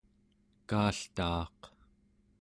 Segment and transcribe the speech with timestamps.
[0.69, 1.59] kaaltaaq